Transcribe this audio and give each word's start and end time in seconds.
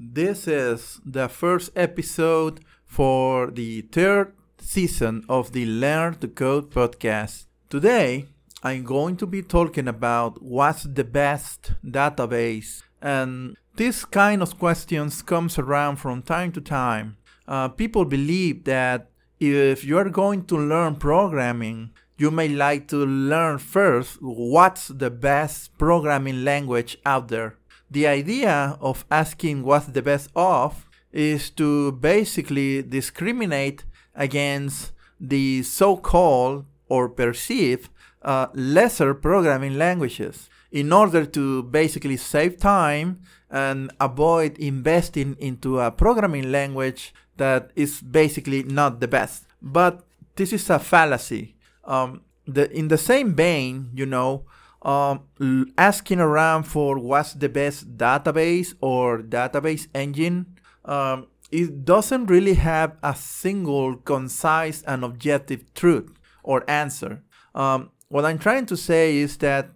This 0.00 0.46
is 0.46 1.00
the 1.04 1.28
first 1.28 1.72
episode 1.74 2.60
for 2.86 3.50
the 3.50 3.80
third 3.80 4.32
season 4.60 5.24
of 5.28 5.50
the 5.50 5.66
Learn 5.66 6.14
to 6.20 6.28
Code 6.28 6.70
podcast. 6.70 7.46
Today, 7.68 8.26
I'm 8.62 8.84
going 8.84 9.16
to 9.16 9.26
be 9.26 9.42
talking 9.42 9.88
about 9.88 10.40
what's 10.40 10.84
the 10.84 11.02
best 11.02 11.72
database 11.84 12.84
and 13.02 13.56
this 13.74 14.04
kind 14.04 14.40
of 14.40 14.56
questions 14.56 15.20
comes 15.20 15.58
around 15.58 15.96
from 15.96 16.22
time 16.22 16.52
to 16.52 16.60
time. 16.60 17.16
Uh, 17.48 17.66
people 17.66 18.04
believe 18.04 18.62
that 18.66 19.10
if 19.40 19.84
you 19.84 19.98
are 19.98 20.10
going 20.10 20.44
to 20.44 20.56
learn 20.56 20.94
programming, 20.94 21.90
you 22.16 22.30
may 22.30 22.48
like 22.48 22.86
to 22.88 23.04
learn 23.04 23.58
first 23.58 24.18
what's 24.20 24.86
the 24.86 25.10
best 25.10 25.76
programming 25.76 26.44
language 26.44 26.98
out 27.04 27.26
there 27.26 27.56
the 27.90 28.06
idea 28.06 28.76
of 28.80 29.04
asking 29.10 29.62
what's 29.62 29.86
the 29.86 30.02
best 30.02 30.30
of 30.34 30.86
is 31.12 31.50
to 31.50 31.92
basically 31.92 32.82
discriminate 32.82 33.84
against 34.14 34.92
the 35.20 35.62
so-called 35.62 36.66
or 36.88 37.08
perceived 37.08 37.90
uh, 38.22 38.48
lesser 38.54 39.14
programming 39.14 39.78
languages 39.78 40.50
in 40.70 40.92
order 40.92 41.24
to 41.24 41.62
basically 41.64 42.16
save 42.16 42.58
time 42.58 43.20
and 43.50 43.90
avoid 44.00 44.58
investing 44.58 45.36
into 45.38 45.80
a 45.80 45.90
programming 45.90 46.52
language 46.52 47.14
that 47.38 47.70
is 47.74 48.02
basically 48.02 48.62
not 48.64 49.00
the 49.00 49.08
best. 49.08 49.44
But 49.62 50.04
this 50.36 50.52
is 50.52 50.68
a 50.68 50.78
fallacy. 50.78 51.56
Um, 51.84 52.22
the, 52.46 52.70
in 52.70 52.88
the 52.88 52.98
same 52.98 53.34
vein, 53.34 53.90
you 53.94 54.06
know, 54.06 54.44
um, 54.82 55.20
asking 55.76 56.20
around 56.20 56.64
for 56.64 56.98
what's 56.98 57.32
the 57.32 57.48
best 57.48 57.96
database 57.96 58.74
or 58.80 59.18
database 59.18 59.88
engine, 59.94 60.58
um, 60.84 61.26
it 61.50 61.84
doesn't 61.84 62.26
really 62.26 62.54
have 62.54 62.96
a 63.02 63.14
single 63.14 63.96
concise 63.96 64.82
and 64.82 65.04
objective 65.04 65.72
truth 65.74 66.10
or 66.42 66.68
answer. 66.68 67.22
Um, 67.54 67.90
what 68.08 68.24
I'm 68.24 68.38
trying 68.38 68.66
to 68.66 68.76
say 68.76 69.16
is 69.16 69.38
that 69.38 69.70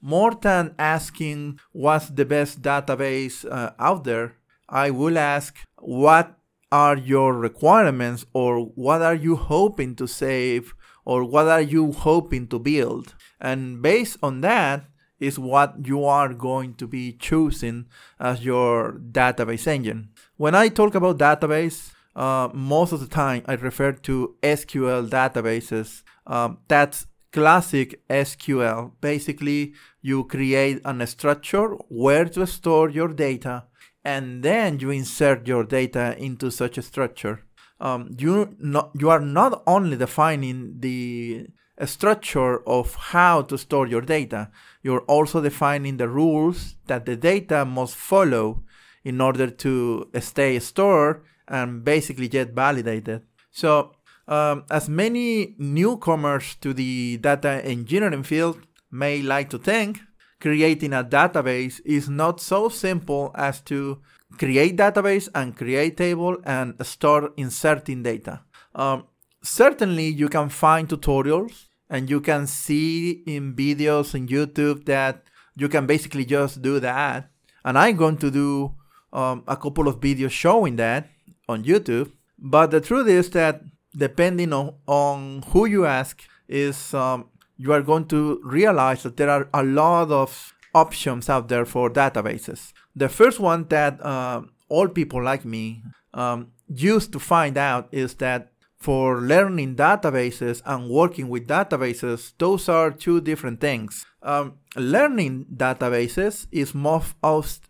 more 0.00 0.32
than 0.34 0.74
asking 0.78 1.58
what's 1.72 2.08
the 2.08 2.24
best 2.24 2.62
database 2.62 3.44
uh, 3.50 3.72
out 3.78 4.04
there, 4.04 4.36
I 4.68 4.90
will 4.90 5.18
ask 5.18 5.56
what 5.78 6.38
are 6.70 6.96
your 6.96 7.32
requirements 7.32 8.26
or 8.32 8.60
what 8.60 9.02
are 9.02 9.14
you 9.14 9.36
hoping 9.36 9.94
to 9.96 10.06
save 10.06 10.74
or 11.06 11.24
what 11.24 11.46
are 11.46 11.62
you 11.62 11.92
hoping 11.92 12.46
to 12.48 12.58
build? 12.58 13.14
And 13.40 13.80
based 13.80 14.18
on 14.22 14.42
that 14.42 14.84
is 15.18 15.38
what 15.38 15.86
you 15.86 16.04
are 16.04 16.34
going 16.34 16.74
to 16.74 16.86
be 16.86 17.12
choosing 17.12 17.86
as 18.20 18.44
your 18.44 19.00
database 19.12 19.66
engine. 19.66 20.10
When 20.36 20.54
I 20.54 20.68
talk 20.68 20.94
about 20.94 21.18
database, 21.18 21.92
uh, 22.14 22.48
most 22.52 22.92
of 22.92 23.00
the 23.00 23.06
time 23.06 23.42
I 23.46 23.54
refer 23.54 23.92
to 23.92 24.36
SQL 24.42 25.08
databases. 25.08 26.02
Um, 26.26 26.58
that's 26.66 27.06
classic 27.32 28.06
SQL. 28.08 28.92
Basically, 29.00 29.74
you 30.00 30.24
create 30.24 30.80
a 30.84 31.06
structure 31.06 31.68
where 31.88 32.24
to 32.24 32.46
store 32.46 32.88
your 32.88 33.08
data 33.08 33.64
and 34.04 34.42
then 34.42 34.78
you 34.80 34.90
insert 34.90 35.46
your 35.46 35.64
data 35.64 36.16
into 36.16 36.50
such 36.50 36.78
a 36.78 36.82
structure 36.82 37.42
um, 37.80 38.14
you 38.18 38.54
not 38.58 38.90
you 38.98 39.10
are 39.10 39.20
not 39.20 39.62
only 39.66 39.96
defining 39.96 40.80
the 40.80 41.46
structure 41.84 42.66
of 42.66 42.94
how 42.94 43.42
to 43.42 43.58
store 43.58 43.86
your 43.86 44.00
data, 44.00 44.50
you're 44.82 45.02
also 45.02 45.42
defining 45.42 45.98
the 45.98 46.08
rules 46.08 46.76
that 46.86 47.04
the 47.04 47.16
data 47.16 47.64
must 47.64 47.94
follow 47.94 48.62
in 49.04 49.20
order 49.20 49.50
to 49.50 50.10
stay 50.20 50.58
stored 50.58 51.22
and 51.48 51.84
basically 51.84 52.28
get 52.28 52.54
validated. 52.54 53.22
So, 53.50 53.92
um, 54.26 54.64
as 54.70 54.88
many 54.88 55.54
newcomers 55.58 56.56
to 56.56 56.72
the 56.72 57.18
data 57.18 57.64
engineering 57.64 58.24
field 58.24 58.58
may 58.90 59.22
like 59.22 59.50
to 59.50 59.58
think, 59.58 60.00
creating 60.40 60.92
a 60.92 61.04
database 61.04 61.80
is 61.84 62.08
not 62.08 62.40
so 62.40 62.68
simple 62.68 63.30
as 63.34 63.60
to 63.62 64.00
create 64.38 64.76
database 64.76 65.28
and 65.34 65.56
create 65.56 65.96
table 65.96 66.36
and 66.44 66.74
start 66.84 67.32
inserting 67.36 68.02
data. 68.02 68.40
Um, 68.74 69.04
certainly 69.42 70.08
you 70.08 70.28
can 70.28 70.48
find 70.48 70.88
tutorials 70.88 71.66
and 71.88 72.10
you 72.10 72.20
can 72.20 72.46
see 72.46 73.22
in 73.26 73.54
videos 73.54 74.14
on 74.14 74.28
YouTube 74.28 74.84
that 74.86 75.22
you 75.54 75.68
can 75.68 75.86
basically 75.86 76.24
just 76.24 76.60
do 76.60 76.80
that. 76.80 77.30
And 77.64 77.78
I'm 77.78 77.96
going 77.96 78.18
to 78.18 78.30
do 78.30 78.74
um, 79.12 79.44
a 79.46 79.56
couple 79.56 79.88
of 79.88 80.00
videos 80.00 80.30
showing 80.30 80.76
that 80.76 81.08
on 81.48 81.64
YouTube. 81.64 82.12
But 82.38 82.70
the 82.70 82.80
truth 82.80 83.08
is 83.08 83.30
that 83.30 83.62
depending 83.96 84.52
on, 84.52 84.74
on 84.86 85.42
who 85.48 85.66
you 85.66 85.86
ask, 85.86 86.22
is 86.48 86.92
um, 86.94 87.30
you 87.56 87.72
are 87.72 87.82
going 87.82 88.06
to 88.06 88.40
realize 88.44 89.02
that 89.02 89.16
there 89.16 89.30
are 89.30 89.48
a 89.54 89.62
lot 89.62 90.10
of 90.10 90.52
options 90.74 91.28
out 91.28 91.48
there 91.48 91.64
for 91.64 91.90
databases. 91.90 92.72
The 92.96 93.10
first 93.10 93.38
one 93.38 93.68
that 93.68 94.02
uh, 94.02 94.40
all 94.70 94.88
people 94.88 95.22
like 95.22 95.44
me 95.44 95.82
um, 96.14 96.52
used 96.66 97.12
to 97.12 97.18
find 97.18 97.58
out 97.58 97.88
is 97.92 98.14
that 98.14 98.52
for 98.78 99.20
learning 99.20 99.76
databases 99.76 100.62
and 100.64 100.88
working 100.88 101.28
with 101.28 101.46
databases, 101.46 102.32
those 102.38 102.68
are 102.70 102.90
two 102.90 103.20
different 103.20 103.60
things. 103.60 104.06
Um, 104.22 104.54
learning 104.76 105.46
databases 105.54 106.46
is 106.50 106.74
most 106.74 107.14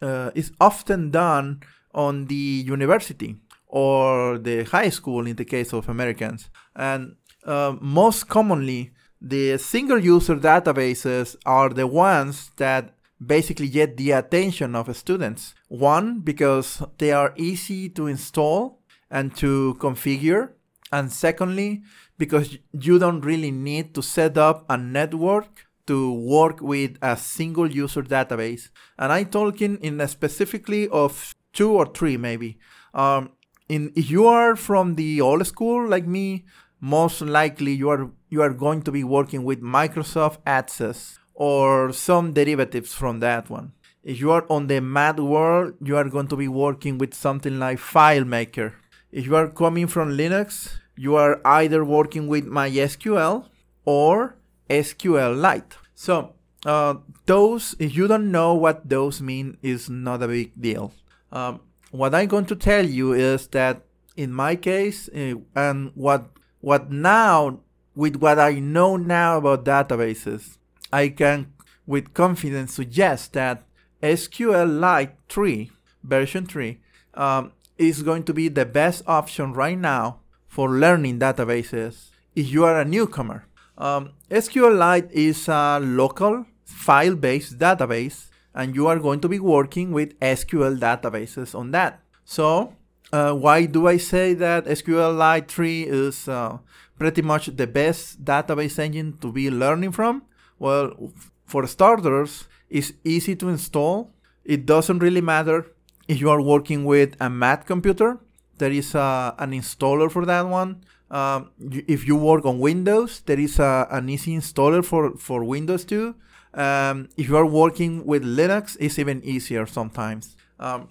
uh, 0.00 0.30
is 0.34 0.52
often 0.60 1.10
done 1.10 1.62
on 1.92 2.26
the 2.26 2.64
university 2.66 3.36
or 3.66 4.38
the 4.38 4.64
high 4.64 4.90
school 4.90 5.26
in 5.26 5.36
the 5.36 5.44
case 5.44 5.72
of 5.72 5.88
Americans, 5.88 6.50
and 6.76 7.16
uh, 7.44 7.74
most 7.80 8.28
commonly 8.28 8.92
the 9.20 9.58
single 9.58 9.98
user 9.98 10.36
databases 10.36 11.36
are 11.46 11.70
the 11.70 11.86
ones 11.86 12.50
that 12.56 12.95
basically 13.24 13.68
get 13.68 13.96
the 13.96 14.12
attention 14.12 14.74
of 14.74 14.94
students. 14.96 15.54
One, 15.68 16.20
because 16.20 16.82
they 16.98 17.12
are 17.12 17.32
easy 17.36 17.88
to 17.90 18.06
install 18.06 18.80
and 19.10 19.34
to 19.36 19.76
configure. 19.80 20.50
And 20.92 21.12
secondly, 21.12 21.82
because 22.18 22.58
you 22.72 22.98
don't 22.98 23.20
really 23.20 23.50
need 23.50 23.94
to 23.94 24.02
set 24.02 24.38
up 24.38 24.64
a 24.68 24.76
network 24.76 25.66
to 25.86 26.12
work 26.12 26.60
with 26.60 26.96
a 27.00 27.16
single 27.16 27.70
user 27.70 28.02
database. 28.02 28.70
And 28.98 29.12
I'm 29.12 29.26
talking 29.26 29.78
in 29.78 30.06
specifically 30.08 30.88
of 30.88 31.34
two 31.52 31.72
or 31.72 31.86
three 31.86 32.16
maybe. 32.16 32.58
Um, 32.94 33.30
in 33.68 33.92
if 33.96 34.10
you 34.10 34.26
are 34.26 34.56
from 34.56 34.94
the 34.94 35.20
old 35.20 35.46
school 35.46 35.88
like 35.88 36.06
me, 36.06 36.44
most 36.80 37.20
likely 37.20 37.72
you 37.72 37.88
are 37.88 38.10
you 38.28 38.42
are 38.42 38.52
going 38.52 38.82
to 38.82 38.92
be 38.92 39.04
working 39.04 39.44
with 39.44 39.60
Microsoft 39.60 40.38
Access 40.46 41.18
or 41.36 41.92
some 41.92 42.32
derivatives 42.32 42.92
from 42.92 43.20
that 43.20 43.48
one. 43.48 43.72
If 44.02 44.20
you 44.20 44.30
are 44.30 44.46
on 44.48 44.66
the 44.68 44.80
Mac 44.80 45.18
world, 45.18 45.74
you 45.82 45.96
are 45.96 46.08
going 46.08 46.28
to 46.28 46.36
be 46.36 46.48
working 46.48 46.96
with 46.96 47.12
something 47.14 47.58
like 47.58 47.78
FileMaker. 47.78 48.72
If 49.12 49.26
you 49.26 49.36
are 49.36 49.48
coming 49.48 49.86
from 49.86 50.16
Linux, 50.16 50.78
you 50.96 51.14
are 51.16 51.40
either 51.44 51.84
working 51.84 52.26
with 52.26 52.46
MySQL 52.46 53.46
or 53.84 54.36
SQLite. 54.70 55.72
So, 55.94 56.34
uh, 56.64 56.94
those, 57.26 57.76
if 57.78 57.94
you 57.94 58.08
don't 58.08 58.30
know 58.30 58.54
what 58.54 58.88
those 58.88 59.20
mean, 59.20 59.58
is 59.62 59.90
not 59.90 60.22
a 60.22 60.28
big 60.28 60.52
deal. 60.60 60.92
Um, 61.30 61.60
what 61.90 62.14
I'm 62.14 62.28
going 62.28 62.46
to 62.46 62.56
tell 62.56 62.84
you 62.84 63.12
is 63.12 63.46
that 63.48 63.82
in 64.16 64.32
my 64.32 64.56
case, 64.56 65.08
uh, 65.08 65.34
and 65.54 65.92
what 65.94 66.30
what 66.60 66.90
now 66.90 67.60
with 67.94 68.16
what 68.16 68.38
I 68.38 68.58
know 68.58 68.96
now 68.96 69.38
about 69.38 69.64
databases, 69.64 70.58
I 70.92 71.08
can 71.08 71.52
with 71.86 72.14
confidence 72.14 72.74
suggest 72.74 73.32
that 73.34 73.62
SQLite 74.02 75.12
3, 75.28 75.70
version 76.02 76.46
3, 76.46 76.78
um, 77.14 77.52
is 77.78 78.02
going 78.02 78.24
to 78.24 78.34
be 78.34 78.48
the 78.48 78.64
best 78.66 79.02
option 79.06 79.52
right 79.52 79.78
now 79.78 80.20
for 80.48 80.70
learning 80.70 81.18
databases 81.18 82.10
if 82.34 82.50
you 82.50 82.64
are 82.64 82.80
a 82.80 82.84
newcomer. 82.84 83.46
Um, 83.78 84.12
SQLite 84.30 85.10
is 85.12 85.48
a 85.48 85.78
local 85.80 86.46
file 86.64 87.14
based 87.14 87.58
database, 87.58 88.26
and 88.54 88.74
you 88.74 88.86
are 88.86 88.98
going 88.98 89.20
to 89.20 89.28
be 89.28 89.38
working 89.38 89.92
with 89.92 90.18
SQL 90.20 90.78
databases 90.78 91.54
on 91.54 91.72
that. 91.72 92.00
So, 92.24 92.74
uh, 93.12 93.32
why 93.32 93.66
do 93.66 93.86
I 93.86 93.98
say 93.98 94.34
that 94.34 94.64
SQLite 94.64 95.48
3 95.48 95.82
is 95.82 96.28
uh, 96.28 96.58
pretty 96.98 97.22
much 97.22 97.46
the 97.46 97.66
best 97.66 98.24
database 98.24 98.78
engine 98.78 99.18
to 99.18 99.30
be 99.30 99.50
learning 99.50 99.92
from? 99.92 100.22
Well, 100.58 101.12
for 101.44 101.66
starters, 101.66 102.48
it's 102.68 102.92
easy 103.04 103.36
to 103.36 103.48
install. 103.48 104.12
It 104.44 104.66
doesn't 104.66 104.98
really 105.00 105.20
matter 105.20 105.66
if 106.08 106.20
you 106.20 106.30
are 106.30 106.40
working 106.40 106.84
with 106.84 107.16
a 107.20 107.28
Mac 107.28 107.66
computer. 107.66 108.18
There 108.58 108.70
is 108.70 108.94
a, 108.94 109.34
an 109.38 109.52
installer 109.52 110.10
for 110.10 110.24
that 110.24 110.46
one. 110.46 110.84
Um, 111.10 111.50
if 111.60 112.06
you 112.06 112.16
work 112.16 112.44
on 112.44 112.58
Windows, 112.58 113.20
there 113.26 113.38
is 113.38 113.58
a, 113.58 113.86
an 113.90 114.08
easy 114.08 114.36
installer 114.36 114.84
for, 114.84 115.16
for 115.16 115.44
Windows 115.44 115.84
too. 115.84 116.14
Um, 116.54 117.08
if 117.16 117.28
you 117.28 117.36
are 117.36 117.46
working 117.46 118.06
with 118.06 118.24
Linux, 118.24 118.76
it's 118.80 118.98
even 118.98 119.22
easier 119.22 119.66
sometimes. 119.66 120.36
Um, 120.58 120.88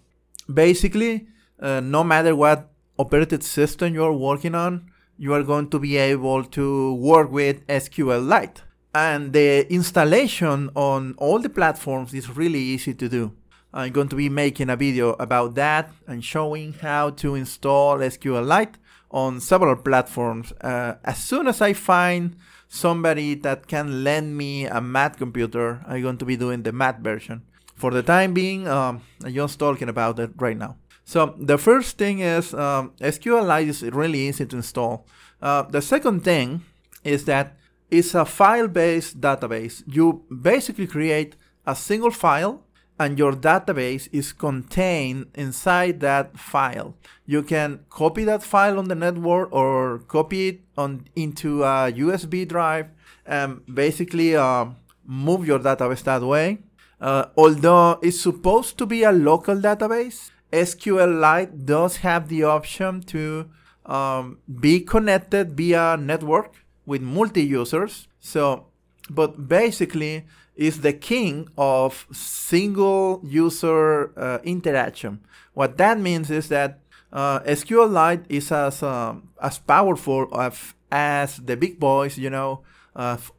basically, 0.53 1.27
uh, 1.59 1.79
no 1.79 2.03
matter 2.03 2.35
what 2.35 2.69
operating 2.97 3.41
system 3.41 3.93
you're 3.93 4.13
working 4.13 4.55
on, 4.55 4.91
you 5.17 5.33
are 5.33 5.43
going 5.43 5.69
to 5.69 5.79
be 5.79 5.97
able 5.97 6.43
to 6.43 6.93
work 6.95 7.31
with 7.31 7.65
SQLite. 7.67 8.61
And 8.95 9.33
the 9.33 9.69
installation 9.69 10.69
on 10.73 11.15
all 11.17 11.39
the 11.39 11.49
platforms 11.49 12.13
is 12.13 12.29
really 12.29 12.61
easy 12.61 12.93
to 12.93 13.09
do. 13.09 13.33
I'm 13.73 13.91
going 13.91 14.07
to 14.07 14.15
be 14.15 14.29
making 14.29 14.69
a 14.69 14.77
video 14.77 15.17
about 15.19 15.55
that 15.55 15.91
and 16.07 16.23
showing 16.23 16.71
how 16.71 17.09
to 17.09 17.35
install 17.35 17.97
SQLite 17.97 18.75
on 19.11 19.41
several 19.41 19.75
platforms. 19.75 20.53
Uh, 20.61 20.93
as 21.03 21.21
soon 21.21 21.49
as 21.49 21.59
I 21.59 21.73
find 21.73 22.37
somebody 22.69 23.35
that 23.35 23.67
can 23.67 24.05
lend 24.05 24.37
me 24.37 24.65
a 24.65 24.79
Mac 24.79 25.17
computer, 25.17 25.83
I'm 25.85 26.01
going 26.01 26.17
to 26.19 26.25
be 26.25 26.37
doing 26.37 26.63
the 26.63 26.71
Mac 26.71 27.01
version. 27.01 27.41
For 27.75 27.91
the 27.91 28.01
time 28.01 28.33
being, 28.33 28.65
um, 28.65 29.01
I'm 29.25 29.33
just 29.33 29.59
talking 29.59 29.89
about 29.89 30.19
it 30.19 30.31
right 30.37 30.57
now. 30.57 30.77
So 31.03 31.35
the 31.37 31.57
first 31.57 31.97
thing 31.97 32.19
is 32.19 32.53
um, 32.53 32.93
SQLite 33.01 33.67
is 33.67 33.83
really 33.83 34.19
easy 34.19 34.45
to 34.45 34.55
install. 34.55 35.05
Uh, 35.41 35.63
the 35.63 35.81
second 35.81 36.23
thing 36.23 36.63
is 37.03 37.25
that 37.25 37.57
it's 37.97 38.13
a 38.13 38.25
file-based 38.25 39.21
database. 39.21 39.83
You 39.87 40.23
basically 40.29 40.87
create 40.87 41.35
a 41.65 41.75
single 41.75 42.11
file 42.11 42.63
and 42.99 43.17
your 43.17 43.33
database 43.33 44.07
is 44.11 44.33
contained 44.33 45.27
inside 45.35 45.99
that 45.99 46.37
file. 46.37 46.95
You 47.25 47.43
can 47.43 47.79
copy 47.89 48.23
that 48.25 48.43
file 48.43 48.79
on 48.79 48.87
the 48.87 48.95
network 48.95 49.49
or 49.51 49.99
copy 50.07 50.47
it 50.47 50.61
on 50.77 51.07
into 51.15 51.63
a 51.63 51.91
USB 51.91 52.47
drive 52.47 52.87
and 53.25 53.61
basically 53.73 54.35
uh, 54.35 54.65
move 55.05 55.47
your 55.47 55.59
database 55.59 56.03
that 56.03 56.21
way. 56.21 56.59
Uh, 57.01 57.25
although 57.35 57.99
it's 58.01 58.21
supposed 58.21 58.77
to 58.77 58.85
be 58.85 59.03
a 59.03 59.11
local 59.11 59.55
database, 59.55 60.31
SQLite 60.53 61.65
does 61.65 61.97
have 61.97 62.29
the 62.29 62.43
option 62.43 63.01
to 63.01 63.49
um, 63.85 64.39
be 64.59 64.79
connected 64.79 65.57
via 65.57 65.97
network 65.97 66.64
with 66.85 67.01
multi-users. 67.01 68.07
So, 68.19 68.67
but 69.09 69.47
basically, 69.47 70.25
is 70.55 70.81
the 70.81 70.93
king 70.93 71.49
of 71.57 72.07
single 72.11 73.21
user 73.23 74.11
uh, 74.17 74.39
interaction. 74.43 75.19
What 75.53 75.77
that 75.77 75.99
means 75.99 76.31
is 76.31 76.49
that 76.49 76.79
uh, 77.11 77.39
SQLite 77.41 78.25
is 78.29 78.51
as 78.51 78.83
um, 78.83 79.29
as 79.41 79.57
powerful 79.59 80.27
as, 80.37 80.73
as 80.91 81.37
the 81.37 81.55
big 81.57 81.79
boys, 81.79 82.17
you 82.17 82.29
know, 82.29 82.61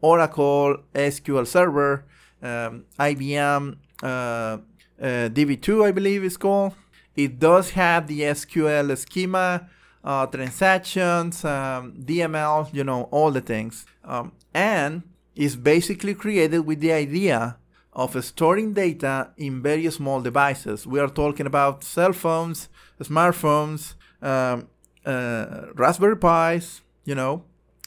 Oracle, 0.00 0.78
SQL 0.94 1.46
Server, 1.46 2.04
um, 2.42 2.84
IBM 2.98 3.76
uh, 4.02 4.06
uh 4.06 4.58
DB2, 5.00 5.86
I 5.86 5.90
believe 5.92 6.24
is 6.24 6.36
called. 6.36 6.74
It 7.16 7.38
does 7.38 7.70
have 7.70 8.08
the 8.08 8.20
SQL 8.20 8.96
schema, 8.96 9.68
uh, 10.06 10.26
transactions, 10.26 11.44
um, 11.44 11.92
DML, 11.98 12.72
you 12.72 12.84
know, 12.84 13.02
all 13.10 13.30
the 13.32 13.40
things. 13.40 13.84
Um, 14.04 14.32
and 14.54 15.02
is 15.34 15.56
basically 15.56 16.14
created 16.14 16.60
with 16.60 16.80
the 16.80 16.92
idea 16.92 17.58
of 17.92 18.24
storing 18.24 18.72
data 18.72 19.30
in 19.36 19.62
very 19.62 19.90
small 19.90 20.20
devices. 20.20 20.86
We 20.86 21.00
are 21.00 21.08
talking 21.08 21.46
about 21.46 21.82
cell 21.82 22.12
phones, 22.12 22.68
smartphones, 23.02 23.94
um, 24.22 24.68
uh, 25.04 25.66
Raspberry 25.74 26.16
Pis, 26.16 26.82
you 27.04 27.14
know, 27.14 27.44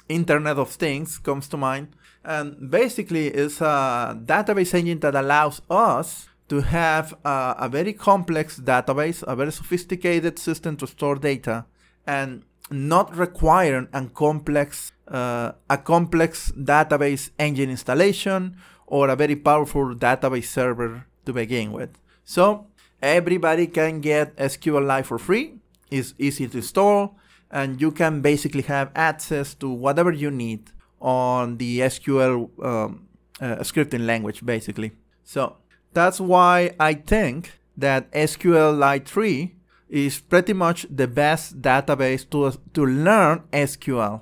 Internet 0.07 0.57
of 0.57 0.69
Things 0.71 1.19
comes 1.19 1.47
to 1.49 1.57
mind. 1.57 1.95
And 2.23 2.69
basically, 2.69 3.27
it's 3.27 3.61
a 3.61 4.19
database 4.25 4.73
engine 4.73 4.99
that 4.99 5.15
allows 5.15 5.61
us 5.69 6.27
to 6.49 6.61
have 6.61 7.13
a, 7.23 7.55
a 7.59 7.69
very 7.69 7.93
complex 7.93 8.59
database, 8.59 9.23
a 9.27 9.35
very 9.35 9.51
sophisticated 9.51 10.37
system 10.37 10.75
to 10.77 10.87
store 10.87 11.15
data, 11.15 11.65
and 12.09 12.41
not 12.71 13.15
requiring 13.15 13.87
a 13.93 14.01
complex 14.07 14.91
uh, 15.07 15.51
a 15.69 15.77
complex 15.77 16.51
database 16.51 17.29
engine 17.37 17.69
installation 17.69 18.55
or 18.87 19.09
a 19.09 19.15
very 19.15 19.35
powerful 19.35 19.95
database 19.95 20.45
server 20.45 21.05
to 21.25 21.33
begin 21.33 21.71
with. 21.71 21.91
So 22.23 22.67
everybody 23.01 23.67
can 23.67 24.01
get 24.01 24.35
SQL 24.37 24.85
SQLite 24.85 25.05
for 25.05 25.17
free. 25.17 25.45
It's 25.89 26.13
easy 26.17 26.47
to 26.47 26.57
install 26.57 27.17
and 27.51 27.81
you 27.81 27.91
can 27.91 28.21
basically 28.21 28.63
have 28.63 28.91
access 28.95 29.55
to 29.55 29.69
whatever 29.69 30.11
you 30.11 30.31
need 30.31 30.71
on 31.01 31.57
the 31.57 31.79
SQL 31.93 32.49
um, 32.63 33.07
uh, 33.41 33.57
scripting 33.69 34.05
language 34.05 34.45
basically. 34.45 34.91
So 35.23 35.57
that's 35.93 36.19
why 36.19 36.71
I 36.79 36.93
think 36.93 37.59
that 37.77 38.11
SQLite 38.11 39.05
3 39.05 39.58
is 39.89 40.19
pretty 40.19 40.53
much 40.53 40.85
the 40.89 41.07
best 41.07 41.61
database 41.61 42.29
to, 42.29 42.57
to 42.73 42.85
learn 42.85 43.41
SQL. 43.51 44.21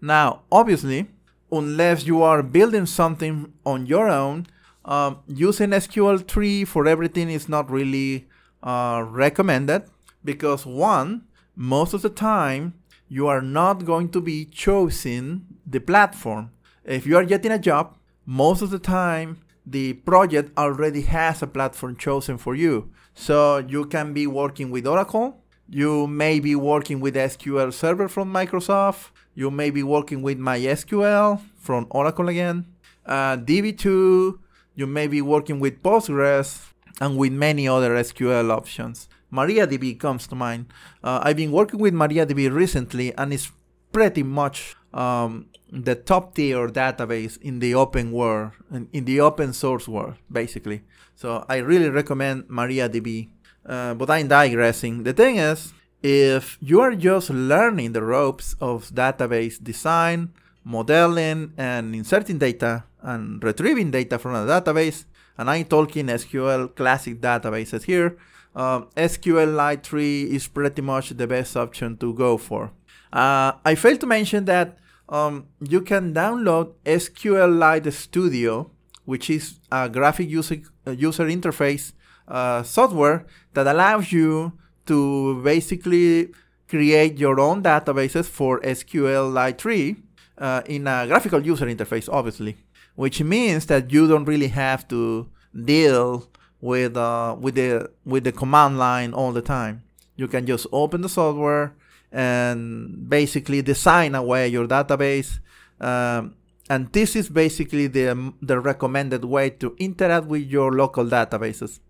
Now, 0.00 0.42
obviously, 0.50 1.08
unless 1.52 2.06
you 2.06 2.22
are 2.22 2.42
building 2.42 2.86
something 2.86 3.52
on 3.64 3.86
your 3.86 4.08
own, 4.08 4.46
um, 4.84 5.18
using 5.28 5.70
SQL3 5.70 6.66
for 6.66 6.86
everything 6.86 7.30
is 7.30 7.48
not 7.48 7.70
really 7.70 8.28
uh, 8.62 9.04
recommended 9.06 9.82
because 10.24 10.66
one, 10.66 11.22
most 11.54 11.94
of 11.94 12.02
the 12.02 12.10
time, 12.10 12.74
you 13.08 13.26
are 13.26 13.42
not 13.42 13.84
going 13.84 14.08
to 14.10 14.20
be 14.20 14.44
choosing 14.44 15.44
the 15.66 15.80
platform. 15.80 16.50
If 16.84 17.06
you 17.06 17.16
are 17.16 17.24
getting 17.24 17.52
a 17.52 17.58
job, 17.58 17.96
most 18.24 18.62
of 18.62 18.70
the 18.70 18.78
time, 18.78 19.38
the 19.66 19.94
project 19.94 20.56
already 20.58 21.02
has 21.02 21.42
a 21.42 21.46
platform 21.46 21.96
chosen 21.96 22.38
for 22.38 22.54
you. 22.54 22.90
So 23.14 23.58
you 23.58 23.84
can 23.86 24.12
be 24.12 24.26
working 24.26 24.70
with 24.70 24.86
Oracle, 24.86 25.42
you 25.68 26.06
may 26.06 26.40
be 26.40 26.56
working 26.56 27.00
with 27.00 27.14
SQL 27.14 27.72
Server 27.72 28.08
from 28.08 28.32
Microsoft, 28.32 29.10
you 29.34 29.50
may 29.50 29.70
be 29.70 29.82
working 29.82 30.22
with 30.22 30.38
MySQL 30.38 31.40
from 31.56 31.86
Oracle 31.90 32.28
again, 32.28 32.66
uh, 33.06 33.36
DB2, 33.36 34.38
you 34.74 34.86
may 34.86 35.06
be 35.06 35.20
working 35.20 35.60
with 35.60 35.82
Postgres, 35.82 36.70
and 37.00 37.16
with 37.16 37.32
many 37.32 37.66
other 37.66 37.94
SQL 37.96 38.50
options. 38.50 39.08
MariaDB 39.32 39.98
comes 39.98 40.26
to 40.26 40.34
mind. 40.34 40.66
Uh, 41.02 41.20
I've 41.22 41.36
been 41.36 41.52
working 41.52 41.80
with 41.80 41.94
MariaDB 41.94 42.52
recently, 42.52 43.14
and 43.16 43.32
it's 43.32 43.50
pretty 43.92 44.22
much 44.22 44.76
um, 44.92 45.46
the 45.70 45.94
top 45.94 46.34
tier 46.34 46.68
database 46.68 47.40
in 47.40 47.60
the 47.60 47.74
open 47.74 48.12
world, 48.12 48.52
in, 48.72 48.88
in, 48.92 49.04
the 49.04 49.20
open 49.20 49.52
source 49.52 49.86
world, 49.86 50.14
basically. 50.30 50.82
So 51.14 51.44
I 51.48 51.58
really 51.58 51.90
recommend 51.90 52.44
MariaDB. 52.44 53.28
Uh, 53.64 53.94
but 53.94 54.10
I'm 54.10 54.28
digressing. 54.28 55.04
The 55.04 55.12
thing 55.12 55.36
is, 55.36 55.72
if 56.02 56.56
you 56.60 56.80
are 56.80 56.94
just 56.94 57.30
learning 57.30 57.92
the 57.92 58.02
ropes 58.02 58.56
of 58.60 58.88
database 58.88 59.62
design, 59.62 60.32
modeling, 60.64 61.52
and 61.56 61.94
inserting 61.94 62.38
data 62.38 62.84
and 63.02 63.42
retrieving 63.42 63.90
data 63.90 64.18
from 64.18 64.34
a 64.34 64.46
database, 64.46 65.04
and 65.36 65.50
I'm 65.50 65.66
talking 65.66 66.06
SQL 66.06 66.74
classic 66.74 67.20
databases 67.20 67.84
here, 67.84 68.16
um, 68.54 68.88
SQLite 68.96 69.82
3 69.82 70.22
is 70.24 70.48
pretty 70.48 70.82
much 70.82 71.10
the 71.10 71.26
best 71.26 71.56
option 71.56 71.96
to 71.98 72.12
go 72.14 72.36
for. 72.36 72.72
Uh, 73.12 73.52
I 73.64 73.74
failed 73.74 74.00
to 74.00 74.06
mention 74.06 74.44
that 74.46 74.78
um, 75.08 75.46
you 75.60 75.80
can 75.80 76.14
download 76.14 76.74
SQLite 76.84 77.92
Studio, 77.92 78.70
which 79.04 79.28
is 79.28 79.58
a 79.72 79.88
graphic 79.88 80.28
user, 80.28 80.58
uh, 80.86 80.92
user 80.92 81.26
interface 81.26 81.92
uh, 82.28 82.62
software 82.62 83.26
that 83.54 83.66
allows 83.66 84.12
you 84.12 84.52
to 84.86 85.42
basically 85.42 86.28
create 86.68 87.18
your 87.18 87.40
own 87.40 87.62
databases 87.62 88.26
for 88.26 88.60
SQLite 88.60 89.58
3 89.58 89.96
uh, 90.38 90.62
in 90.66 90.86
a 90.86 91.06
graphical 91.08 91.44
user 91.44 91.66
interface, 91.66 92.08
obviously, 92.10 92.56
which 92.94 93.20
means 93.22 93.66
that 93.66 93.92
you 93.92 94.06
don't 94.06 94.24
really 94.24 94.48
have 94.48 94.86
to 94.88 95.28
deal 95.64 96.28
with 96.60 96.96
uh, 96.96 97.34
with 97.38 97.56
the 97.56 97.90
with 98.04 98.22
the 98.24 98.32
command 98.32 98.78
line 98.78 99.12
all 99.12 99.32
the 99.32 99.42
time. 99.42 99.82
You 100.16 100.28
can 100.28 100.46
just 100.46 100.66
open 100.70 101.00
the 101.00 101.08
software 101.08 101.74
and 102.12 103.08
basically 103.08 103.62
design 103.62 104.14
away 104.14 104.48
your 104.48 104.66
database. 104.66 105.38
Um, 105.80 106.34
and 106.68 106.92
this 106.92 107.16
is 107.16 107.28
basically 107.28 107.88
the 107.88 108.32
the 108.40 108.60
recommended 108.60 109.24
way 109.24 109.50
to 109.50 109.74
interact 109.78 110.26
with 110.26 110.42
your 110.42 110.72
local 110.72 111.04
databases. 111.04 111.80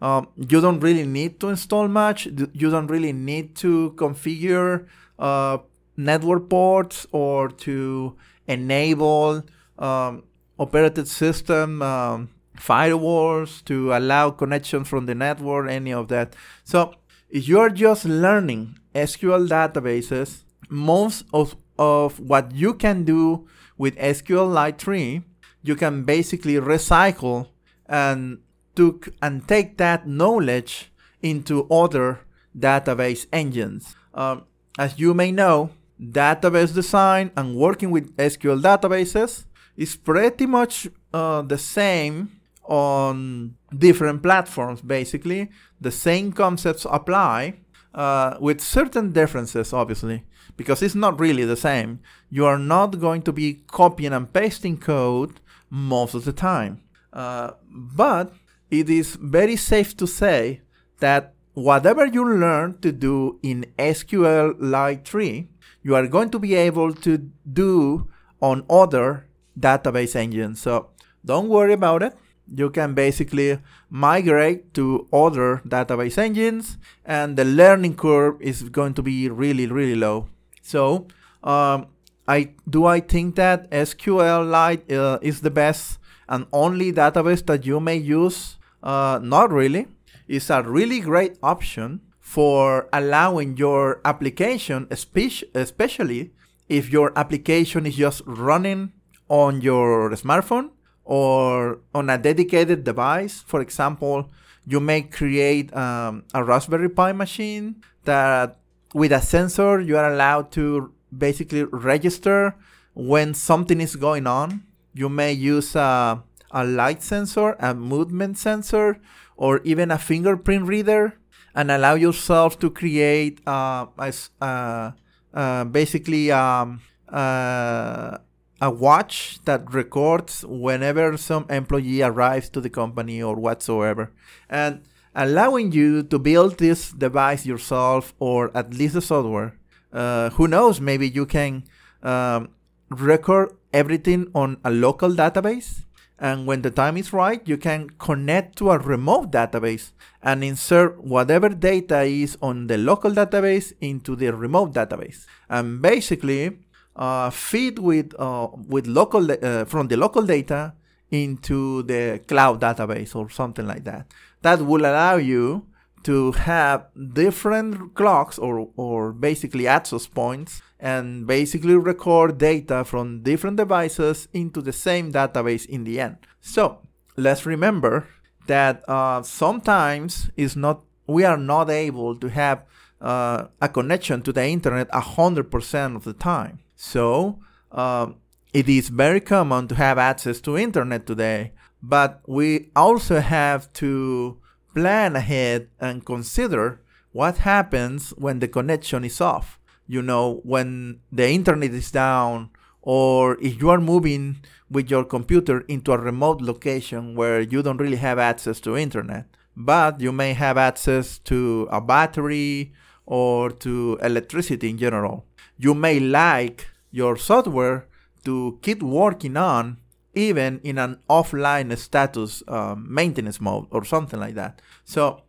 Um, 0.00 0.28
you 0.36 0.60
don't 0.60 0.80
really 0.80 1.04
need 1.04 1.40
to 1.40 1.48
install 1.48 1.88
much. 1.88 2.26
You 2.26 2.70
don't 2.70 2.86
really 2.86 3.12
need 3.12 3.56
to 3.56 3.92
configure 3.96 4.86
uh, 5.18 5.58
network 5.96 6.48
ports 6.48 7.06
or 7.10 7.48
to 7.48 8.16
enable 8.46 9.42
um, 9.78 10.22
operated 10.58 11.08
system 11.08 11.82
um, 11.82 12.30
firewalls 12.56 13.64
to 13.64 13.92
allow 13.92 14.30
connection 14.30 14.84
from 14.84 15.06
the 15.06 15.14
network, 15.14 15.68
any 15.68 15.92
of 15.92 16.08
that. 16.08 16.34
So 16.64 16.94
you're 17.30 17.70
just 17.70 18.04
learning 18.04 18.78
SQL 18.94 19.48
databases, 19.48 20.44
most 20.68 21.24
of, 21.32 21.56
of 21.78 22.18
what 22.20 22.52
you 22.52 22.74
can 22.74 23.04
do 23.04 23.46
with 23.76 23.96
SQLite 23.96 24.78
3, 24.78 25.22
you 25.62 25.76
can 25.76 26.04
basically 26.04 26.54
recycle 26.54 27.48
and 27.86 28.38
took 28.74 29.08
and 29.22 29.46
take 29.48 29.76
that 29.78 30.06
knowledge 30.06 30.90
into 31.22 31.66
other 31.70 32.20
database 32.56 33.26
engines. 33.32 33.94
Um, 34.14 34.44
as 34.78 34.98
you 34.98 35.14
may 35.14 35.32
know, 35.32 35.70
database 36.00 36.74
design 36.74 37.30
and 37.36 37.56
working 37.56 37.90
with 37.90 38.16
SQL 38.16 38.62
databases 38.62 39.44
is 39.76 39.96
pretty 39.96 40.46
much 40.46 40.88
uh, 41.12 41.42
the 41.42 41.58
same 41.58 42.37
on 42.68 43.56
different 43.76 44.22
platforms, 44.22 44.80
basically. 44.82 45.50
The 45.80 45.90
same 45.90 46.32
concepts 46.32 46.86
apply 46.88 47.54
uh, 47.94 48.36
with 48.40 48.60
certain 48.60 49.12
differences, 49.12 49.72
obviously, 49.72 50.24
because 50.56 50.82
it's 50.82 50.94
not 50.94 51.18
really 51.18 51.44
the 51.44 51.56
same. 51.56 52.00
You 52.30 52.44
are 52.44 52.58
not 52.58 53.00
going 53.00 53.22
to 53.22 53.32
be 53.32 53.64
copying 53.66 54.12
and 54.12 54.32
pasting 54.32 54.76
code 54.76 55.40
most 55.70 56.14
of 56.14 56.24
the 56.24 56.32
time. 56.32 56.82
Uh, 57.12 57.52
but 57.70 58.32
it 58.70 58.90
is 58.90 59.16
very 59.16 59.56
safe 59.56 59.96
to 59.96 60.06
say 60.06 60.60
that 61.00 61.34
whatever 61.54 62.06
you 62.06 62.24
learn 62.24 62.78
to 62.80 62.92
do 62.92 63.38
in 63.42 63.64
SQLite 63.78 65.04
3, 65.04 65.48
you 65.82 65.94
are 65.94 66.06
going 66.06 66.30
to 66.30 66.38
be 66.38 66.54
able 66.54 66.92
to 66.92 67.30
do 67.50 68.08
on 68.40 68.64
other 68.68 69.26
database 69.58 70.14
engines. 70.14 70.60
So 70.60 70.90
don't 71.24 71.48
worry 71.48 71.72
about 71.72 72.02
it. 72.02 72.14
You 72.54 72.70
can 72.70 72.94
basically 72.94 73.58
migrate 73.90 74.74
to 74.74 75.06
other 75.12 75.62
database 75.66 76.18
engines, 76.18 76.78
and 77.04 77.36
the 77.36 77.44
learning 77.44 77.96
curve 77.96 78.40
is 78.40 78.62
going 78.62 78.94
to 78.94 79.02
be 79.02 79.28
really, 79.28 79.66
really 79.66 79.94
low. 79.94 80.28
So, 80.62 81.06
um, 81.42 81.86
I 82.26 82.50
do 82.68 82.84
I 82.84 83.00
think 83.00 83.36
that 83.36 83.70
SQLite 83.70 84.92
uh, 84.92 85.18
is 85.22 85.40
the 85.40 85.50
best 85.50 85.98
and 86.28 86.46
only 86.52 86.92
database 86.92 87.44
that 87.46 87.64
you 87.64 87.80
may 87.80 87.96
use? 87.96 88.58
Uh, 88.82 89.18
not 89.22 89.50
really. 89.50 89.86
It's 90.28 90.50
a 90.50 90.62
really 90.62 91.00
great 91.00 91.38
option 91.42 92.00
for 92.20 92.88
allowing 92.92 93.56
your 93.56 94.02
application, 94.04 94.86
especially 94.90 96.32
if 96.68 96.92
your 96.92 97.18
application 97.18 97.86
is 97.86 97.96
just 97.96 98.20
running 98.26 98.92
on 99.30 99.62
your 99.62 100.10
smartphone 100.10 100.70
or 101.08 101.80
on 101.94 102.10
a 102.10 102.18
dedicated 102.18 102.84
device. 102.84 103.40
For 103.40 103.62
example, 103.62 104.30
you 104.66 104.78
may 104.78 105.00
create 105.00 105.74
um, 105.74 106.24
a 106.34 106.44
Raspberry 106.44 106.90
Pi 106.90 107.12
machine 107.12 107.76
that 108.04 108.60
with 108.92 109.10
a 109.12 109.22
sensor 109.22 109.80
you 109.80 109.96
are 109.96 110.12
allowed 110.12 110.52
to 110.52 110.92
basically 111.16 111.64
register 111.64 112.54
when 112.92 113.32
something 113.32 113.80
is 113.80 113.96
going 113.96 114.26
on. 114.26 114.64
You 114.92 115.08
may 115.08 115.32
use 115.32 115.74
a, 115.74 116.22
a 116.50 116.64
light 116.64 117.02
sensor, 117.02 117.56
a 117.58 117.74
movement 117.74 118.36
sensor, 118.36 119.00
or 119.38 119.62
even 119.64 119.90
a 119.90 119.96
fingerprint 119.96 120.66
reader 120.66 121.14
and 121.54 121.70
allow 121.70 121.94
yourself 121.94 122.58
to 122.58 122.68
create 122.68 123.40
uh, 123.48 123.86
a, 123.96 124.12
uh, 124.42 124.90
uh, 125.32 125.64
basically 125.64 126.30
um, 126.30 126.82
uh, 127.08 128.18
a 128.60 128.70
watch 128.70 129.38
that 129.44 129.72
records 129.72 130.44
whenever 130.46 131.16
some 131.16 131.46
employee 131.48 132.02
arrives 132.02 132.48
to 132.50 132.60
the 132.60 132.70
company 132.70 133.22
or 133.22 133.36
whatsoever. 133.36 134.10
And 134.48 134.82
allowing 135.14 135.72
you 135.72 136.02
to 136.02 136.18
build 136.18 136.58
this 136.58 136.92
device 136.92 137.46
yourself 137.46 138.14
or 138.18 138.56
at 138.56 138.74
least 138.74 138.94
the 138.94 139.02
software. 139.02 139.58
Uh, 139.92 140.30
who 140.30 140.46
knows, 140.46 140.80
maybe 140.80 141.08
you 141.08 141.26
can 141.26 141.64
um, 142.02 142.50
record 142.90 143.52
everything 143.72 144.30
on 144.34 144.58
a 144.64 144.70
local 144.70 145.10
database. 145.10 145.84
And 146.20 146.46
when 146.46 146.62
the 146.62 146.70
time 146.70 146.96
is 146.96 147.12
right, 147.12 147.40
you 147.46 147.56
can 147.56 147.90
connect 147.90 148.58
to 148.58 148.72
a 148.72 148.78
remote 148.78 149.30
database 149.30 149.92
and 150.20 150.42
insert 150.42 151.02
whatever 151.02 151.48
data 151.48 152.02
is 152.02 152.36
on 152.42 152.66
the 152.66 152.76
local 152.76 153.12
database 153.12 153.72
into 153.80 154.16
the 154.16 154.34
remote 154.34 154.72
database. 154.72 155.26
And 155.48 155.80
basically, 155.80 156.58
uh, 156.98 157.30
feed 157.30 157.78
with 157.78 158.14
uh, 158.18 158.48
with 158.68 158.86
local 158.86 159.30
uh, 159.30 159.64
from 159.64 159.88
the 159.88 159.96
local 159.96 160.22
data 160.22 160.74
into 161.10 161.82
the 161.84 162.20
cloud 162.26 162.60
database 162.60 163.16
or 163.16 163.30
something 163.30 163.66
like 163.66 163.84
that. 163.84 164.06
That 164.42 164.60
will 164.62 164.82
allow 164.82 165.16
you 165.16 165.66
to 166.04 166.32
have 166.32 166.86
different 167.12 167.94
clocks 167.94 168.38
or, 168.38 168.68
or 168.76 169.12
basically 169.12 169.66
access 169.66 170.06
points 170.06 170.62
and 170.78 171.26
basically 171.26 171.74
record 171.74 172.38
data 172.38 172.84
from 172.84 173.22
different 173.22 173.56
devices 173.56 174.28
into 174.32 174.60
the 174.60 174.72
same 174.72 175.12
database 175.12 175.66
in 175.66 175.84
the 175.84 176.00
end. 176.00 176.16
So 176.40 176.82
let's 177.16 177.46
remember 177.46 178.06
that 178.46 178.88
uh, 178.88 179.22
sometimes 179.22 180.30
is 180.36 180.56
not 180.56 180.84
we 181.06 181.24
are 181.24 181.38
not 181.38 181.70
able 181.70 182.14
to 182.16 182.28
have 182.28 182.64
uh, 183.00 183.46
a 183.60 183.68
connection 183.68 184.20
to 184.22 184.32
the 184.32 184.46
internet 184.46 184.90
100% 184.90 185.96
of 185.96 186.04
the 186.04 186.12
time. 186.12 186.58
So 186.78 187.40
um, 187.72 188.18
it 188.54 188.68
is 188.68 188.88
very 188.88 189.20
common 189.20 189.66
to 189.66 189.74
have 189.74 189.98
access 189.98 190.40
to 190.42 190.56
internet 190.56 191.06
today, 191.06 191.52
but 191.82 192.22
we 192.26 192.70
also 192.76 193.18
have 193.20 193.70
to 193.74 194.38
plan 194.74 195.16
ahead 195.16 195.70
and 195.80 196.06
consider 196.06 196.80
what 197.10 197.38
happens 197.38 198.10
when 198.10 198.38
the 198.38 198.46
connection 198.46 199.04
is 199.04 199.20
off. 199.20 199.58
You 199.88 200.02
know, 200.02 200.40
when 200.44 201.00
the 201.10 201.28
internet 201.28 201.72
is 201.72 201.90
down, 201.90 202.50
or 202.80 203.36
if 203.42 203.60
you 203.60 203.70
are 203.70 203.80
moving 203.80 204.36
with 204.70 204.88
your 204.88 205.04
computer 205.04 205.62
into 205.62 205.90
a 205.92 205.98
remote 205.98 206.40
location 206.40 207.16
where 207.16 207.40
you 207.40 207.60
don't 207.60 207.78
really 207.78 207.96
have 207.96 208.20
access 208.20 208.60
to 208.60 208.76
internet, 208.76 209.26
but 209.56 210.00
you 210.00 210.12
may 210.12 210.32
have 210.32 210.56
access 210.56 211.18
to 211.20 211.66
a 211.72 211.80
battery 211.80 212.72
or 213.04 213.50
to 213.50 213.98
electricity 214.00 214.70
in 214.70 214.78
general 214.78 215.27
you 215.58 215.74
may 215.74 216.00
like 216.00 216.68
your 216.90 217.16
software 217.16 217.86
to 218.24 218.58
keep 218.62 218.82
working 218.82 219.36
on 219.36 219.78
even 220.14 220.60
in 220.64 220.78
an 220.78 220.98
offline 221.08 221.76
status 221.76 222.42
um, 222.48 222.86
maintenance 222.88 223.40
mode 223.40 223.66
or 223.70 223.84
something 223.84 224.18
like 224.18 224.34
that. 224.34 224.60
So 224.84 225.22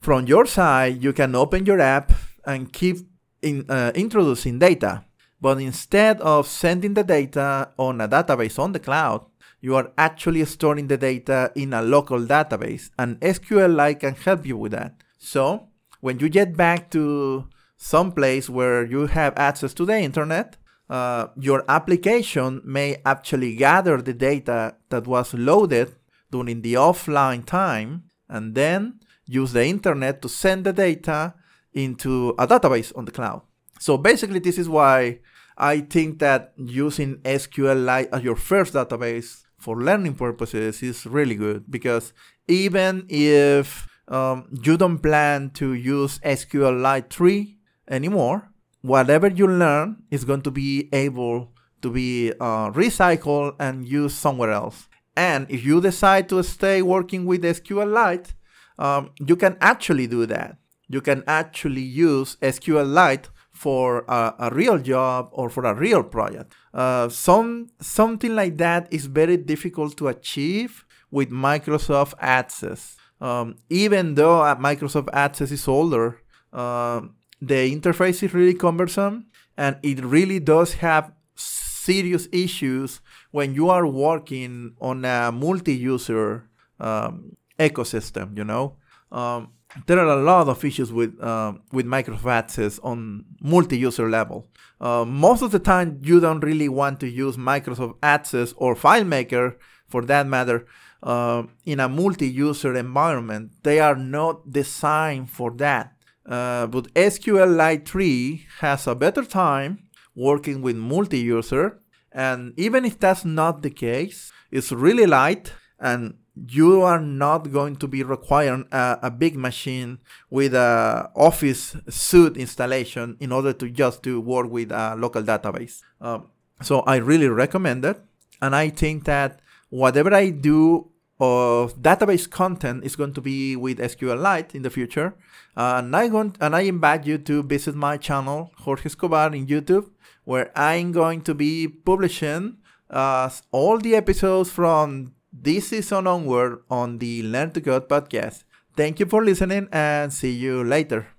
from 0.00 0.26
your 0.26 0.46
side, 0.46 1.02
you 1.02 1.12
can 1.12 1.34
open 1.34 1.66
your 1.66 1.80
app 1.80 2.12
and 2.44 2.72
keep 2.72 2.98
in, 3.42 3.64
uh, 3.68 3.92
introducing 3.94 4.58
data. 4.58 5.04
But 5.40 5.60
instead 5.60 6.20
of 6.20 6.46
sending 6.46 6.94
the 6.94 7.04
data 7.04 7.70
on 7.78 8.00
a 8.00 8.08
database 8.08 8.58
on 8.58 8.72
the 8.72 8.80
cloud, 8.80 9.26
you 9.60 9.74
are 9.76 9.92
actually 9.96 10.44
storing 10.44 10.88
the 10.88 10.98
data 10.98 11.50
in 11.54 11.72
a 11.72 11.80
local 11.80 12.20
database, 12.20 12.90
and 12.98 13.18
SQLite 13.20 14.00
can 14.00 14.14
help 14.14 14.44
you 14.44 14.58
with 14.58 14.72
that. 14.72 14.94
So 15.18 15.68
when 16.00 16.18
you 16.18 16.28
get 16.28 16.54
back 16.54 16.90
to 16.90 17.48
some 17.76 18.12
place 18.12 18.48
where 18.48 18.84
you 18.84 19.06
have 19.06 19.34
access 19.36 19.74
to 19.74 19.84
the 19.84 19.98
internet, 19.98 20.56
uh, 20.88 21.28
your 21.36 21.64
application 21.68 22.60
may 22.64 22.96
actually 23.04 23.56
gather 23.56 24.00
the 24.00 24.12
data 24.12 24.76
that 24.90 25.06
was 25.06 25.34
loaded 25.34 25.94
during 26.30 26.62
the 26.62 26.74
offline 26.74 27.44
time 27.44 28.04
and 28.28 28.54
then 28.54 29.00
use 29.26 29.52
the 29.52 29.64
internet 29.64 30.20
to 30.22 30.28
send 30.28 30.64
the 30.64 30.72
data 30.72 31.34
into 31.72 32.30
a 32.38 32.46
database 32.46 32.96
on 32.96 33.04
the 33.04 33.12
cloud. 33.12 33.42
So 33.78 33.96
basically, 33.96 34.38
this 34.38 34.58
is 34.58 34.68
why 34.68 35.20
I 35.56 35.80
think 35.80 36.18
that 36.20 36.52
using 36.56 37.16
SQLite 37.18 38.08
as 38.12 38.22
your 38.22 38.36
first 38.36 38.74
database 38.74 39.42
for 39.58 39.80
learning 39.80 40.14
purposes 40.14 40.82
is 40.82 41.06
really 41.06 41.34
good 41.34 41.64
because 41.70 42.12
even 42.48 43.06
if 43.08 43.88
um, 44.08 44.48
you 44.62 44.76
don't 44.76 44.98
plan 44.98 45.50
to 45.50 45.72
use 45.72 46.18
SQLite 46.18 47.10
3 47.10 47.58
anymore, 47.88 48.50
whatever 48.82 49.28
you 49.28 49.46
learn 49.46 50.02
is 50.10 50.24
going 50.24 50.42
to 50.42 50.50
be 50.50 50.88
able 50.92 51.52
to 51.82 51.90
be 51.90 52.32
uh, 52.40 52.70
recycled 52.70 53.54
and 53.58 53.86
used 53.86 54.16
somewhere 54.16 54.50
else. 54.50 54.88
And 55.16 55.46
if 55.50 55.64
you 55.64 55.80
decide 55.80 56.28
to 56.30 56.42
stay 56.42 56.82
working 56.82 57.24
with 57.24 57.42
SQLite, 57.42 58.34
um, 58.78 59.10
you 59.20 59.36
can 59.36 59.56
actually 59.60 60.06
do 60.06 60.26
that. 60.26 60.56
You 60.88 61.00
can 61.00 61.22
actually 61.26 61.82
use 61.82 62.36
SQLite 62.42 63.26
for 63.52 64.04
a, 64.08 64.34
a, 64.38 64.50
real 64.52 64.78
job 64.78 65.28
or 65.32 65.48
for 65.48 65.64
a 65.64 65.74
real 65.74 66.02
project. 66.02 66.52
Uh, 66.72 67.08
some 67.08 67.68
something 67.80 68.34
like 68.34 68.56
that 68.56 68.92
is 68.92 69.06
very 69.06 69.36
difficult 69.36 69.96
to 69.98 70.08
achieve 70.08 70.84
with 71.10 71.30
Microsoft 71.30 72.14
Access. 72.18 72.96
Um, 73.20 73.56
even 73.70 74.14
though 74.14 74.40
Microsoft 74.58 75.08
Access 75.12 75.52
is 75.52 75.68
older, 75.68 76.20
uh, 76.52 77.02
the 77.46 77.74
interface 77.74 78.22
is 78.22 78.34
really 78.34 78.54
cumbersome 78.54 79.26
and 79.56 79.76
it 79.82 80.02
really 80.04 80.40
does 80.40 80.74
have 80.74 81.12
serious 81.36 82.28
issues 82.32 83.00
when 83.30 83.54
you 83.54 83.68
are 83.68 83.86
working 83.86 84.74
on 84.80 85.04
a 85.04 85.30
multi-user 85.32 86.48
um, 86.80 87.36
ecosystem 87.58 88.36
you 88.36 88.44
know 88.44 88.76
um, 89.12 89.50
there 89.86 89.98
are 89.98 90.18
a 90.18 90.22
lot 90.22 90.48
of 90.48 90.64
issues 90.64 90.92
with 90.92 91.20
uh, 91.20 91.52
with 91.72 91.86
Microsoft 91.86 92.30
Access 92.30 92.78
on 92.80 93.24
multi-user 93.40 94.08
level. 94.08 94.46
Uh, 94.80 95.04
most 95.04 95.42
of 95.42 95.50
the 95.50 95.58
time, 95.58 95.98
you 96.02 96.20
don't 96.20 96.40
really 96.40 96.68
want 96.68 97.00
to 97.00 97.08
use 97.08 97.36
Microsoft 97.36 97.96
Access 98.02 98.54
or 98.56 98.74
FileMaker, 98.74 99.56
for 99.88 100.04
that 100.04 100.26
matter, 100.26 100.66
uh, 101.02 101.44
in 101.64 101.80
a 101.80 101.88
multi-user 101.88 102.74
environment. 102.76 103.52
They 103.62 103.80
are 103.80 103.96
not 103.96 104.50
designed 104.50 105.30
for 105.30 105.50
that. 105.52 105.93
Uh, 106.26 106.66
but 106.66 106.92
SQLite 106.94 107.86
3 107.86 108.46
has 108.60 108.86
a 108.86 108.94
better 108.94 109.24
time 109.24 109.88
working 110.14 110.62
with 110.62 110.76
multi-user, 110.76 111.80
and 112.12 112.54
even 112.56 112.84
if 112.84 112.98
that's 112.98 113.24
not 113.24 113.62
the 113.62 113.70
case, 113.70 114.32
it's 114.50 114.72
really 114.72 115.06
light 115.06 115.52
and 115.78 116.14
you 116.48 116.82
are 116.82 117.00
not 117.00 117.52
going 117.52 117.76
to 117.76 117.86
be 117.86 118.02
requiring 118.02 118.66
a, 118.72 118.98
a, 119.02 119.10
big 119.10 119.36
machine 119.36 119.98
with 120.30 120.54
a 120.54 121.08
office 121.14 121.76
suite 121.88 122.36
installation 122.36 123.16
in 123.20 123.30
order 123.30 123.52
to 123.52 123.70
just 123.70 124.02
to 124.02 124.20
work 124.20 124.50
with 124.50 124.72
a 124.72 124.96
local 124.96 125.22
database. 125.22 125.80
Um, 126.00 126.28
so 126.60 126.80
I 126.80 126.96
really 126.96 127.28
recommend 127.28 127.84
it, 127.84 128.00
and 128.40 128.54
I 128.54 128.70
think 128.70 129.04
that 129.04 129.40
whatever 129.68 130.12
I 130.14 130.30
do 130.30 130.90
of 131.20 131.76
database 131.80 132.28
content 132.28 132.84
is 132.84 132.96
going 132.96 133.12
to 133.14 133.20
be 133.20 133.56
with 133.56 133.78
SQLite 133.78 134.54
in 134.54 134.62
the 134.62 134.70
future. 134.70 135.14
Uh, 135.56 135.76
and 135.78 135.94
I 135.94 136.08
want, 136.08 136.36
and 136.40 136.56
I 136.56 136.62
invite 136.62 137.06
you 137.06 137.18
to 137.18 137.42
visit 137.42 137.74
my 137.74 137.96
channel 137.96 138.50
Jorge 138.58 138.86
Escobar 138.86 139.34
in 139.34 139.46
YouTube, 139.46 139.90
where 140.24 140.50
I'm 140.58 140.92
going 140.92 141.22
to 141.22 141.34
be 141.34 141.68
publishing 141.68 142.58
uh, 142.90 143.30
all 143.52 143.78
the 143.78 143.94
episodes 143.94 144.50
from 144.50 145.12
this 145.32 145.68
season 145.68 146.06
onward 146.06 146.62
on 146.70 146.98
the 146.98 147.22
Learn 147.22 147.52
to 147.52 147.60
Code 147.60 147.88
podcast. 147.88 148.44
Thank 148.76 148.98
you 148.98 149.06
for 149.06 149.24
listening 149.24 149.68
and 149.72 150.12
see 150.12 150.32
you 150.32 150.64
later. 150.64 151.13